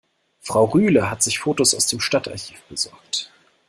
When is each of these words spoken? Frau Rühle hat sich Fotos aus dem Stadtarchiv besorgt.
Frau 0.39 0.65
Rühle 0.65 1.11
hat 1.11 1.21
sich 1.21 1.37
Fotos 1.37 1.75
aus 1.75 1.85
dem 1.85 1.99
Stadtarchiv 1.99 2.59
besorgt. 2.63 3.31